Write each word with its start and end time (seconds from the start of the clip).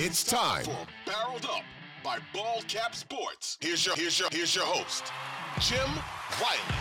It's 0.00 0.22
time 0.22 0.62
for 0.62 0.86
Barreled 1.04 1.44
Up 1.46 1.64
by 2.04 2.20
Ball 2.32 2.62
Cap 2.68 2.94
Sports. 2.94 3.58
Here's 3.60 3.84
your 3.84 3.96
here's 3.96 4.16
your 4.16 4.28
here's 4.30 4.54
your 4.54 4.64
host, 4.64 5.12
Jim 5.58 5.90
Wiley. 6.40 6.78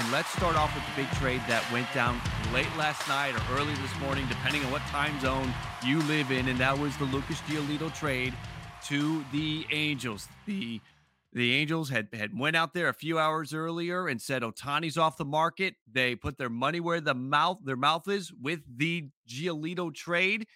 And 0.00 0.10
let's 0.10 0.28
start 0.30 0.56
off 0.56 0.74
with 0.74 0.82
the 0.84 1.02
big 1.02 1.10
trade 1.20 1.40
that 1.46 1.64
went 1.72 1.86
down 1.94 2.20
late 2.52 2.66
last 2.76 3.06
night 3.06 3.36
or 3.36 3.56
early 3.56 3.74
this 3.74 3.96
morning, 4.00 4.26
depending 4.28 4.64
on 4.64 4.72
what 4.72 4.82
time 4.88 5.20
zone 5.20 5.54
you 5.84 6.02
live 6.02 6.32
in, 6.32 6.48
and 6.48 6.58
that 6.58 6.76
was 6.76 6.96
the 6.96 7.04
Lucas 7.04 7.40
Giolito 7.42 7.94
trade 7.94 8.34
to 8.86 9.24
the 9.30 9.64
Angels. 9.70 10.26
The 10.46 10.80
the 11.36 11.52
Angels 11.52 11.90
had 11.90 12.08
had 12.14 12.36
went 12.36 12.56
out 12.56 12.72
there 12.72 12.88
a 12.88 12.94
few 12.94 13.18
hours 13.18 13.52
earlier 13.52 14.08
and 14.08 14.20
said 14.22 14.40
Ohtani's 14.40 14.96
off 14.96 15.18
the 15.18 15.24
market. 15.26 15.74
They 15.92 16.14
put 16.16 16.38
their 16.38 16.48
money 16.48 16.80
where 16.80 16.98
the 16.98 17.12
mouth 17.12 17.58
their 17.62 17.76
mouth 17.76 18.08
is 18.08 18.32
with 18.32 18.60
the 18.74 19.10
Giolito 19.28 19.94
trade. 19.94 20.46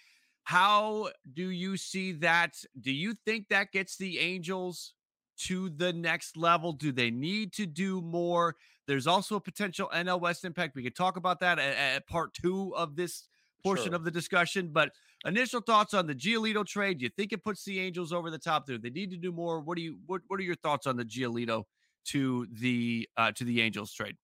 How 0.43 1.09
do 1.33 1.49
you 1.49 1.77
see 1.77 2.13
that? 2.13 2.55
Do 2.79 2.91
you 2.91 3.13
think 3.25 3.49
that 3.49 3.71
gets 3.71 3.95
the 3.95 4.17
Angels 4.17 4.95
to 5.41 5.69
the 5.69 5.93
next 5.93 6.35
level? 6.35 6.73
Do 6.73 6.91
they 6.91 7.11
need 7.11 7.53
to 7.53 7.67
do 7.67 8.01
more? 8.01 8.55
There's 8.87 9.05
also 9.05 9.35
a 9.35 9.39
potential 9.39 9.87
NL 9.93 10.19
West 10.19 10.43
impact. 10.45 10.75
We 10.75 10.81
could 10.81 10.95
talk 10.95 11.15
about 11.15 11.41
that 11.41 11.59
at, 11.59 11.77
at 11.77 12.07
part 12.07 12.33
two 12.33 12.75
of 12.75 12.95
this 12.95 13.27
portion 13.63 13.89
Sure. 13.89 13.95
of 13.97 14.03
the 14.03 14.09
discussion. 14.09 14.69
But 14.73 14.93
initial 15.25 15.61
thoughts 15.61 15.93
on 15.93 16.07
the 16.07 16.15
Giolito 16.15 16.65
trade? 16.65 16.99
Do 16.99 17.05
you 17.05 17.11
think 17.15 17.33
it 17.33 17.43
puts 17.43 17.63
the 17.63 17.79
Angels 17.79 18.11
over 18.13 18.29
the 18.29 18.39
top 18.39 18.65
there? 18.65 18.77
They 18.77 18.89
need 18.89 19.11
to 19.11 19.17
do 19.17 19.31
more. 19.31 19.59
What 19.59 19.77
do 19.77 19.83
you 19.83 19.97
what 20.05 20.21
What 20.27 20.39
are 20.39 20.43
your 20.43 20.55
thoughts 20.55 20.87
on 20.87 20.97
the 20.97 21.05
Giolito 21.05 21.63
to 22.05 22.47
the 22.51 23.07
uh, 23.17 23.31
to 23.33 23.43
the 23.43 23.61
Angels 23.61 23.93
trade? 23.93 24.15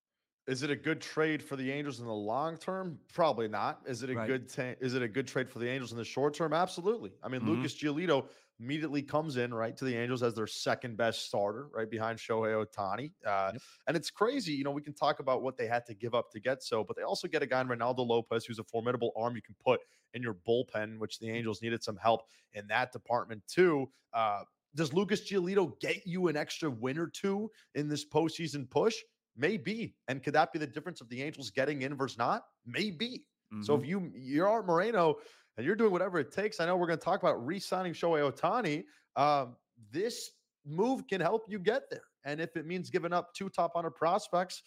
Is 0.48 0.64
it 0.64 0.70
a 0.70 0.76
good 0.78 1.02
trade 1.02 1.44
for 1.44 1.58
the 1.58 1.70
Angels 1.72 2.00
in 2.00 2.06
the 2.06 2.14
long 2.14 2.58
term? 2.58 3.02
Probably 3.14 3.50
not. 3.50 3.82
Is 3.86 4.02
it 4.02 4.10
a 4.10 4.16
Right. 4.16 4.28
good 4.28 4.48
ta- 4.48 4.76
is 4.80 4.94
it 4.94 5.02
a 5.02 5.08
good 5.08 5.28
trade 5.28 5.50
for 5.50 5.60
the 5.60 5.68
Angels 5.68 5.92
in 5.92 5.98
the 5.98 6.06
short 6.06 6.34
term? 6.36 6.54
Absolutely. 6.54 7.12
I 7.22 7.28
mean, 7.28 7.42
Mhm. 7.42 7.46
Lucas 7.46 7.76
Giolito 7.76 8.30
immediately 8.60 9.04
comes 9.04 9.36
in 9.36 9.54
right 9.54 9.76
to 9.76 9.84
the 9.86 9.94
Angels 9.96 10.24
as 10.24 10.36
their 10.36 10.48
second 10.48 10.96
best 10.96 11.26
starter, 11.26 11.68
right 11.68 11.90
behind 11.90 12.18
Shohei 12.18 12.66
Ohtani. 12.66 13.14
Uh, 13.26 13.54
And 13.88 13.98
it's 13.98 14.10
crazy. 14.10 14.54
You 14.54 14.64
know, 14.64 14.72
we 14.72 14.82
can 14.82 14.94
talk 14.94 15.20
about 15.20 15.42
what 15.44 15.58
they 15.58 15.68
had 15.68 15.86
to 15.88 15.94
give 15.94 16.16
up 16.16 16.32
to 16.32 16.40
get 16.40 16.64
so, 16.64 16.82
but 16.84 16.96
they 16.96 17.04
also 17.04 17.28
get 17.28 17.44
a 17.44 17.46
guy 17.48 17.60
in 17.62 17.68
Reynaldo 17.68 18.08
Lopez 18.08 18.46
who's 18.46 18.60
a 18.60 18.64
formidable 18.64 19.12
arm 19.18 19.36
you 19.36 19.42
can 19.42 19.56
put 19.56 19.82
in 20.14 20.24
your 20.24 20.34
bullpen, 20.34 20.98
which 20.98 21.20
the 21.20 21.30
Angels 21.30 21.62
needed 21.62 21.84
some 21.84 21.98
help 21.98 22.22
in 22.54 22.68
that 22.68 22.94
department 22.94 23.46
too. 23.48 23.92
Uh, 24.14 24.46
does 24.76 24.94
Lucas 24.94 25.30
Giolito 25.30 25.78
get 25.80 26.08
you 26.08 26.28
an 26.30 26.38
extra 26.38 26.70
win 26.70 26.98
or 26.98 27.08
two 27.08 27.52
in 27.76 27.90
this 27.90 28.08
postseason 28.08 28.70
push? 28.70 28.96
Maybe. 29.38 29.96
And 30.08 30.22
could 30.24 30.34
that 30.34 30.52
be 30.52 30.60
the 30.60 30.68
difference 30.68 31.00
of 31.00 31.10
the 31.10 31.22
Angels 31.24 31.52
getting 31.52 31.84
in 31.84 31.96
versus 31.96 32.18
not? 32.18 32.44
Maybe. 32.66 33.28
So 33.62 33.78
Mhm. 33.78 33.82
if 33.82 33.86
you 33.88 34.12
you're 34.16 34.48
Art 34.48 34.66
Moreno 34.66 35.16
and 35.56 35.66
you're 35.66 35.76
doing 35.76 35.92
whatever 35.92 36.20
it 36.20 36.32
takes, 36.32 36.60
I 36.60 36.66
know 36.66 36.76
we're 36.76 36.88
going 36.88 37.00
to 37.00 37.06
talk 37.06 37.22
about 37.22 37.46
re-signing 37.46 37.94
Shohei 37.94 38.30
Ohtani. 38.32 38.84
Um, 39.16 39.58
this 39.92 40.32
move 40.66 41.08
can 41.08 41.22
help 41.22 41.46
you 41.50 41.60
get 41.60 41.90
there. 41.90 42.04
And 42.26 42.42
if 42.42 42.58
it 42.58 42.66
means 42.66 42.90
giving 42.90 43.14
up 43.14 43.34
two 43.34 43.50
top 43.50 43.74
100 43.76 43.92
prospects, 43.92 44.62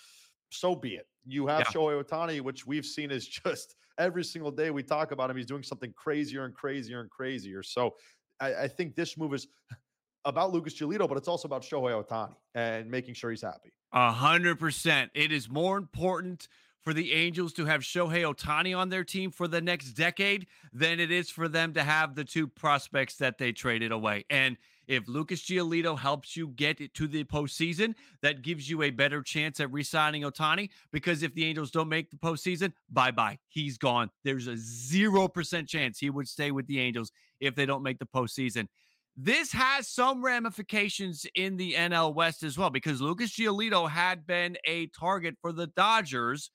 so 0.50 0.74
be 0.74 0.96
it. 0.96 1.06
You 1.26 1.46
have 1.48 1.60
Yeah. 1.60 1.72
Shohei 1.72 2.02
Ohtani, 2.02 2.40
which 2.40 2.66
we've 2.66 2.86
seen 2.86 3.10
is 3.10 3.28
just 3.46 3.76
every 3.98 4.24
single 4.24 4.50
day 4.50 4.70
we 4.70 4.82
talk 4.82 5.12
about 5.12 5.30
him, 5.30 5.36
he's 5.36 5.46
doing 5.46 5.62
something 5.62 5.92
crazier 5.92 6.44
and 6.46 6.54
crazier 6.54 7.00
and 7.00 7.10
crazier. 7.10 7.62
So 7.62 7.96
I, 8.40 8.54
I 8.64 8.68
think 8.68 8.94
this 8.96 9.18
move 9.18 9.34
is 9.34 9.46
about 10.24 10.52
Lucas 10.52 10.74
Giolito, 10.74 11.08
but 11.08 11.16
it's 11.16 11.28
also 11.28 11.46
about 11.46 11.62
Shohei 11.62 12.04
Ohtani 12.04 12.34
and 12.54 12.90
making 12.90 13.14
sure 13.14 13.30
he's 13.30 13.42
happy. 13.42 13.72
A 13.92 14.12
hundred 14.12 14.58
percent. 14.58 15.10
It 15.14 15.32
is 15.32 15.48
more 15.48 15.78
important 15.78 16.48
for 16.82 16.94
the 16.94 17.12
Angels 17.12 17.52
to 17.54 17.66
have 17.66 17.82
Shohei 17.82 18.22
Ohtani 18.22 18.76
on 18.76 18.88
their 18.88 19.04
team 19.04 19.30
for 19.30 19.46
the 19.46 19.60
next 19.60 19.92
decade 19.92 20.46
than 20.72 20.98
it 20.98 21.10
is 21.10 21.28
for 21.28 21.48
them 21.48 21.74
to 21.74 21.82
have 21.82 22.14
the 22.14 22.24
two 22.24 22.46
prospects 22.46 23.16
that 23.16 23.38
they 23.38 23.52
traded 23.52 23.92
away. 23.92 24.24
And 24.30 24.56
if 24.86 25.06
Lucas 25.06 25.42
Giolito 25.42 25.96
helps 25.96 26.36
you 26.36 26.48
get 26.48 26.80
it 26.80 26.94
to 26.94 27.06
the 27.06 27.22
postseason, 27.24 27.94
that 28.22 28.42
gives 28.42 28.68
you 28.68 28.82
a 28.82 28.90
better 28.90 29.22
chance 29.22 29.60
at 29.60 29.70
re-signing 29.70 30.22
Ohtani. 30.22 30.70
Because 30.90 31.22
if 31.22 31.34
the 31.34 31.44
Angels 31.44 31.70
don't 31.70 31.88
make 31.88 32.10
the 32.10 32.16
postseason, 32.16 32.72
bye 32.90 33.10
bye, 33.10 33.38
he's 33.48 33.78
gone. 33.78 34.10
There's 34.24 34.46
a 34.46 34.56
zero 34.56 35.28
percent 35.28 35.68
chance 35.68 35.98
he 35.98 36.10
would 36.10 36.28
stay 36.28 36.50
with 36.50 36.66
the 36.66 36.80
Angels 36.80 37.12
if 37.40 37.54
they 37.54 37.66
don't 37.66 37.82
make 37.82 37.98
the 37.98 38.06
postseason. 38.06 38.68
This 39.16 39.52
has 39.52 39.88
some 39.88 40.24
ramifications 40.24 41.26
in 41.34 41.56
the 41.56 41.74
NL 41.74 42.14
West 42.14 42.42
as 42.42 42.56
well 42.56 42.70
because 42.70 43.00
Lucas 43.00 43.32
Giolito 43.32 43.88
had 43.88 44.26
been 44.26 44.56
a 44.64 44.86
target 44.88 45.36
for 45.42 45.52
the 45.52 45.66
Dodgers, 45.66 46.50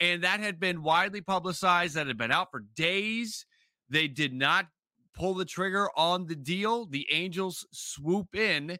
and 0.00 0.22
that 0.24 0.40
had 0.40 0.58
been 0.58 0.82
widely 0.82 1.20
publicized. 1.20 1.94
That 1.94 2.06
had 2.06 2.16
been 2.16 2.32
out 2.32 2.50
for 2.50 2.64
days. 2.74 3.44
They 3.88 4.08
did 4.08 4.32
not 4.32 4.66
pull 5.14 5.34
the 5.34 5.44
trigger 5.44 5.88
on 5.96 6.26
the 6.26 6.36
deal. 6.36 6.86
The 6.86 7.06
Angels 7.10 7.66
swoop 7.72 8.34
in. 8.34 8.78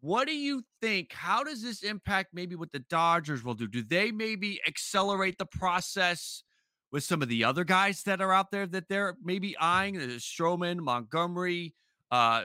What 0.00 0.26
do 0.26 0.34
you 0.34 0.64
think? 0.80 1.12
How 1.12 1.44
does 1.44 1.62
this 1.62 1.82
impact 1.82 2.30
maybe 2.32 2.56
what 2.56 2.72
the 2.72 2.80
Dodgers 2.80 3.44
will 3.44 3.54
do? 3.54 3.68
Do 3.68 3.82
they 3.82 4.10
maybe 4.10 4.60
accelerate 4.66 5.38
the 5.38 5.46
process 5.46 6.42
with 6.90 7.04
some 7.04 7.22
of 7.22 7.28
the 7.28 7.44
other 7.44 7.62
guys 7.62 8.02
that 8.02 8.20
are 8.20 8.32
out 8.32 8.50
there 8.50 8.66
that 8.66 8.88
they're 8.88 9.16
maybe 9.22 9.56
eyeing? 9.58 9.96
Uh, 9.96 10.06
Stroman, 10.18 10.80
Montgomery, 10.80 11.74
uh, 12.12 12.42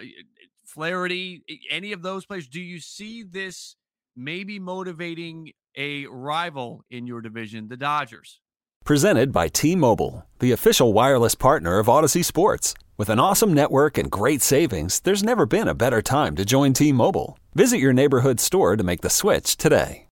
Flaherty, 0.66 1.44
any 1.70 1.92
of 1.94 2.02
those 2.02 2.26
players? 2.26 2.48
Do 2.48 2.60
you 2.60 2.80
see 2.80 3.24
this 3.24 3.76
maybe 4.16 4.60
motivating 4.60 5.54
a 5.78 6.08
rival 6.08 6.84
in 6.90 7.08
your 7.08 7.22
division, 7.22 7.68
the 7.68 7.78
Dodgers? 7.78 8.42
Presented 8.84 9.32
by 9.32 9.48
T 9.48 9.76
Mobile, 9.76 10.26
the 10.40 10.52
official 10.52 10.94
wireless 10.94 11.36
partner 11.36 11.80
of 11.80 11.88
Audacy 11.88 12.24
Sports. 12.24 12.74
With 12.98 13.10
an 13.10 13.20
awesome 13.20 13.54
network 13.54 13.98
and 13.98 14.10
great 14.10 14.42
savings, 14.42 15.02
there's 15.02 15.24
never 15.24 15.46
been 15.46 15.68
a 15.68 15.76
better 15.76 16.02
time 16.02 16.36
to 16.36 16.46
join 16.46 16.74
T 16.74 16.92
Mobile. 16.92 17.38
Visit 17.54 17.80
your 17.80 17.94
neighborhood 17.94 18.40
store 18.40 18.76
to 18.76 18.84
make 18.84 19.02
the 19.02 19.10
switch 19.10 19.58
today. 19.58 20.08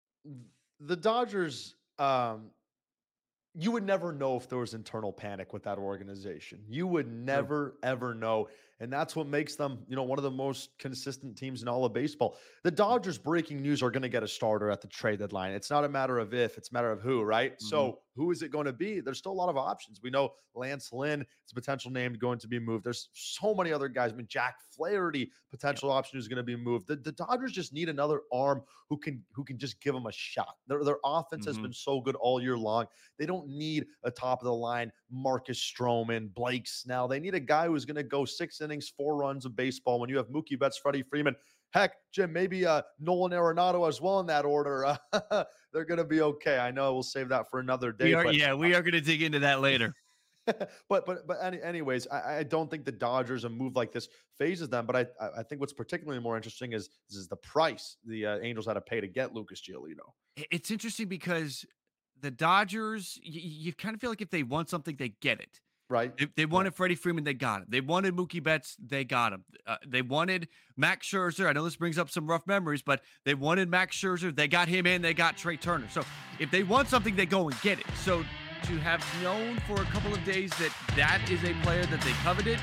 the 0.79 0.95
Dodgers, 0.95 1.75
um, 1.97 2.51
you 3.53 3.71
would 3.71 3.85
never 3.85 4.11
know 4.11 4.35
if 4.37 4.49
there 4.49 4.59
was 4.59 4.73
internal 4.73 5.13
panic 5.13 5.53
with 5.53 5.63
that 5.63 5.77
organization. 5.77 6.59
You 6.67 6.87
would 6.87 7.11
never, 7.11 7.75
ever 7.81 8.13
know. 8.13 8.49
And 8.79 8.91
that's 8.91 9.15
what 9.15 9.27
makes 9.27 9.55
them, 9.55 9.79
you 9.87 9.95
know, 9.95 10.03
one 10.03 10.19
of 10.19 10.23
the 10.23 10.31
most 10.31 10.77
consistent 10.79 11.37
teams 11.37 11.61
in 11.61 11.67
all 11.67 11.85
of 11.85 11.93
baseball. 11.93 12.37
The 12.63 12.71
Dodgers 12.71 13.17
breaking 13.17 13.61
news 13.61 13.81
are 13.81 13.89
going 13.89 14.03
to 14.03 14.09
get 14.09 14.21
a 14.21 14.27
starter 14.27 14.69
at 14.69 14.81
the 14.81 14.87
trade 14.87 15.19
deadline. 15.19 15.53
It's 15.53 15.69
not 15.69 15.85
a 15.85 15.89
matter 15.89 16.19
of 16.19 16.33
if, 16.33 16.57
it's 16.57 16.71
a 16.71 16.73
matter 16.73 16.91
of 16.91 17.01
who, 17.01 17.23
right? 17.23 17.53
Mm-hmm. 17.53 17.67
So 17.67 17.99
who 18.15 18.31
is 18.31 18.41
it 18.41 18.51
going 18.51 18.65
to 18.65 18.73
be? 18.73 18.99
There's 18.99 19.17
still 19.17 19.31
a 19.31 19.33
lot 19.33 19.49
of 19.49 19.57
options. 19.57 19.99
We 20.03 20.09
know 20.09 20.33
Lance 20.55 20.91
Lynn 20.91 21.21
is 21.21 21.51
a 21.51 21.55
potential 21.55 21.91
name 21.91 22.13
going 22.13 22.39
to 22.39 22.47
be 22.47 22.59
moved. 22.59 22.83
There's 22.83 23.09
so 23.13 23.53
many 23.53 23.71
other 23.71 23.87
guys. 23.87 24.11
I 24.11 24.15
mean, 24.15 24.27
Jack 24.29 24.55
Flaherty, 24.75 25.31
potential 25.51 25.89
yep. 25.89 25.97
option 25.97 26.17
who's 26.17 26.27
going 26.27 26.37
to 26.37 26.43
be 26.43 26.55
moved. 26.55 26.87
The, 26.87 26.95
the 26.95 27.11
Dodgers 27.11 27.51
just 27.51 27.73
need 27.73 27.89
another 27.89 28.21
arm 28.31 28.61
who 28.89 28.97
can 28.97 29.23
who 29.33 29.43
can 29.43 29.57
just 29.57 29.81
give 29.81 29.93
them 29.93 30.05
a 30.05 30.11
shot. 30.11 30.55
Their, 30.67 30.83
their 30.83 30.97
offense 31.03 31.41
mm-hmm. 31.41 31.55
has 31.55 31.57
been 31.57 31.73
so 31.73 31.99
good 32.01 32.15
all 32.15 32.41
year 32.41 32.57
long. 32.57 32.85
They 33.19 33.25
don't 33.25 33.47
need 33.47 33.85
a 34.03 34.11
top 34.11 34.39
of 34.39 34.45
the 34.45 34.53
line 34.53 34.91
Marcus 35.11 35.59
Stroman, 35.59 36.33
Blake 36.33 36.67
Snell. 36.67 37.07
They 37.07 37.19
need 37.19 37.35
a 37.35 37.39
guy 37.39 37.67
who's 37.67 37.85
going 37.85 37.95
to 37.95 38.03
go 38.03 38.25
six 38.25 38.61
innings, 38.61 38.89
four 38.89 39.15
runs 39.15 39.45
of 39.45 39.55
baseball. 39.55 39.99
When 39.99 40.09
you 40.09 40.17
have 40.17 40.27
Mookie 40.27 40.59
Betts, 40.59 40.77
Freddie 40.77 41.03
Freeman, 41.03 41.35
heck, 41.71 41.93
Jim, 42.11 42.31
maybe 42.31 42.65
uh, 42.65 42.81
Nolan 42.99 43.31
Arenado 43.31 43.87
as 43.87 44.01
well 44.01 44.19
in 44.19 44.25
that 44.27 44.45
order. 44.45 44.85
Uh, 44.85 45.43
they're 45.73 45.85
going 45.85 45.97
to 45.97 46.05
be 46.05 46.21
okay. 46.21 46.57
I 46.57 46.71
know 46.71 46.93
we'll 46.93 47.03
save 47.03 47.29
that 47.29 47.49
for 47.49 47.59
another 47.59 47.91
day. 47.91 48.05
We 48.05 48.13
are, 48.13 48.23
but, 48.23 48.35
yeah, 48.35 48.53
we 48.53 48.73
are 48.73 48.81
going 48.81 48.93
to 48.93 49.01
dig 49.01 49.21
into 49.21 49.39
that 49.39 49.61
later. 49.61 49.93
but 50.89 51.05
but 51.05 51.25
but 51.27 51.37
any, 51.41 51.61
anyways, 51.61 52.07
I, 52.07 52.37
I, 52.37 52.43
don't 52.43 52.69
think 52.69 52.85
the 52.85 52.91
Dodgers 52.91 53.45
a 53.45 53.49
move 53.49 53.75
like 53.75 53.91
this 53.91 54.07
phases 54.37 54.69
them. 54.69 54.85
But 54.85 54.95
I 54.95 55.05
I 55.39 55.43
think 55.43 55.59
what's 55.59 55.73
particularly 55.73 56.21
more 56.21 56.35
interesting 56.35 56.73
is 56.73 56.89
is 57.09 57.27
the 57.27 57.35
price 57.37 57.97
the 58.05 58.25
uh, 58.27 58.37
Angels 58.39 58.67
had 58.67 58.73
to 58.73 58.81
pay 58.81 59.01
to 59.01 59.07
get 59.07 59.33
Lucas 59.33 59.61
Giolito. 59.61 60.13
It's 60.51 60.69
interesting 60.69 61.07
because 61.07 61.65
the 62.25 62.31
Dodgers, 62.31 63.19
you, 63.21 63.41
you 63.43 63.73
kind 63.73 63.93
of 63.93 64.01
feel 64.01 64.09
like 64.09 64.21
if 64.21 64.31
they 64.31 64.41
want 64.41 64.67
something, 64.67 64.95
they 64.97 65.09
get 65.21 65.39
it. 65.39 65.61
Right. 65.87 66.17
They, 66.17 66.27
they 66.35 66.45
wanted 66.47 66.73
yeah. 66.73 66.77
Freddie 66.77 66.95
Freeman, 66.95 67.23
they 67.23 67.35
got 67.35 67.61
him. 67.61 67.67
They 67.69 67.81
wanted 67.81 68.15
Mookie 68.15 68.41
Betts, 68.41 68.75
they 68.83 69.03
got 69.03 69.31
him. 69.31 69.45
Uh, 69.67 69.77
they 69.87 70.01
wanted 70.01 70.47
Max 70.75 71.07
Scherzer. 71.07 71.47
I 71.47 71.53
know 71.53 71.63
this 71.63 71.75
brings 71.75 71.99
up 71.99 72.09
some 72.09 72.25
rough 72.25 72.47
memories, 72.47 72.81
but 72.81 73.01
they 73.25 73.35
wanted 73.35 73.69
Max 73.69 73.95
Scherzer. 73.95 74.35
They 74.35 74.47
got 74.47 74.67
him 74.67 74.87
in. 74.87 75.03
They 75.03 75.13
got 75.13 75.37
Trea 75.37 75.57
Turner. 75.57 75.87
So 75.91 76.01
if 76.39 76.49
they 76.49 76.63
want 76.63 76.89
something, 76.89 77.15
they 77.15 77.27
go 77.27 77.47
and 77.47 77.61
get 77.61 77.79
it. 77.79 77.85
So 78.03 78.25
to 78.63 78.77
have 78.79 79.05
known 79.21 79.59
for 79.67 79.79
a 79.79 79.85
couple 79.85 80.11
of 80.11 80.23
days 80.25 80.49
that 80.57 80.71
that 80.95 81.21
is 81.29 81.43
a 81.43 81.53
player 81.61 81.85
that 81.85 82.01
they 82.01 82.13
coveted, 82.23 82.59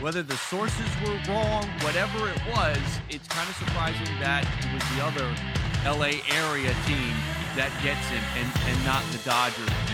whether 0.00 0.22
the 0.22 0.36
sources 0.38 0.88
were 1.04 1.20
wrong, 1.28 1.68
whatever 1.80 2.30
it 2.30 2.40
was, 2.56 2.78
it's 3.10 3.28
kind 3.28 3.48
of 3.50 3.56
surprising 3.56 4.06
that 4.20 4.46
it 4.64 4.72
was 4.72 4.82
the 4.96 5.04
other 5.04 5.98
LA 5.98 6.24
area 6.34 6.74
team 6.86 7.43
that 7.56 7.70
gets 7.82 8.08
him 8.10 8.22
and, 8.34 8.50
and 8.66 8.84
not 8.84 9.02
the 9.12 9.18
Dodgers. 9.18 9.93